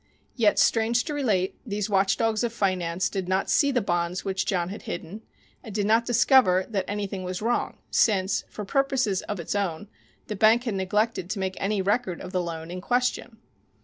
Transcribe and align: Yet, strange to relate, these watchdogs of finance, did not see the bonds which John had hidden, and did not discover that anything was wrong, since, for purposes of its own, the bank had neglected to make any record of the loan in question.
Yet, 0.35 0.57
strange 0.57 1.03
to 1.03 1.13
relate, 1.13 1.59
these 1.63 1.87
watchdogs 1.87 2.43
of 2.43 2.51
finance, 2.51 3.07
did 3.07 3.27
not 3.29 3.51
see 3.51 3.69
the 3.69 3.81
bonds 3.83 4.25
which 4.25 4.47
John 4.47 4.69
had 4.69 4.81
hidden, 4.89 5.21
and 5.63 5.75
did 5.75 5.85
not 5.85 6.07
discover 6.07 6.65
that 6.69 6.85
anything 6.87 7.21
was 7.23 7.39
wrong, 7.39 7.77
since, 7.91 8.43
for 8.49 8.65
purposes 8.65 9.21
of 9.21 9.39
its 9.39 9.53
own, 9.53 9.89
the 10.25 10.35
bank 10.35 10.63
had 10.63 10.73
neglected 10.73 11.29
to 11.29 11.37
make 11.39 11.53
any 11.59 11.83
record 11.83 12.19
of 12.19 12.31
the 12.31 12.41
loan 12.41 12.71
in 12.71 12.81
question. 12.81 13.37